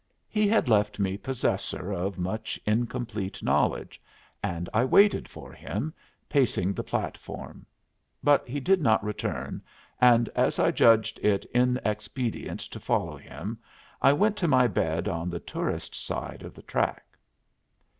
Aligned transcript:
He 0.31 0.47
had 0.47 0.67
left 0.67 0.97
me 0.97 1.15
possessor 1.15 1.91
of 1.93 2.17
much 2.17 2.59
incomplete 2.65 3.43
knowledge, 3.43 4.01
and 4.41 4.67
I 4.73 4.83
waited 4.83 5.27
for 5.29 5.51
him, 5.53 5.93
pacing 6.27 6.73
the 6.73 6.81
platform; 6.83 7.67
but 8.23 8.47
he 8.47 8.59
did 8.59 8.81
not 8.81 9.03
return, 9.03 9.61
and 9.99 10.27
as 10.29 10.57
I 10.57 10.71
judged 10.71 11.19
it 11.19 11.45
inexpedient 11.53 12.61
to 12.71 12.79
follow 12.79 13.15
him, 13.15 13.59
I 14.01 14.11
went 14.11 14.37
to 14.37 14.47
my 14.47 14.65
bed 14.65 15.07
on 15.07 15.29
the 15.29 15.39
tourist 15.39 15.93
side 15.93 16.41
of 16.41 16.55
the 16.55 16.63
track. 16.63 17.05